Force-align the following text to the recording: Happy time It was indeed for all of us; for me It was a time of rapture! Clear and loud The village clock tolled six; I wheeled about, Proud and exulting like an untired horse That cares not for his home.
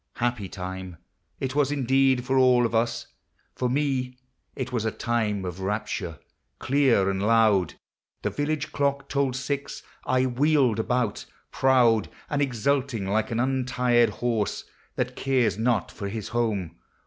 Happy 0.15 0.49
time 0.49 0.97
It 1.39 1.53
was 1.53 1.71
indeed 1.71 2.25
for 2.25 2.35
all 2.35 2.65
of 2.65 2.73
us; 2.73 3.05
for 3.53 3.69
me 3.69 4.17
It 4.55 4.71
was 4.71 4.83
a 4.83 4.89
time 4.89 5.45
of 5.45 5.59
rapture! 5.59 6.17
Clear 6.57 7.07
and 7.07 7.21
loud 7.21 7.75
The 8.23 8.31
village 8.31 8.71
clock 8.71 9.07
tolled 9.07 9.35
six; 9.35 9.83
I 10.07 10.25
wheeled 10.25 10.79
about, 10.79 11.27
Proud 11.51 12.09
and 12.31 12.41
exulting 12.41 13.05
like 13.05 13.29
an 13.29 13.39
untired 13.39 14.09
horse 14.09 14.63
That 14.95 15.15
cares 15.15 15.59
not 15.59 15.91
for 15.91 16.07
his 16.09 16.29
home. 16.29 16.77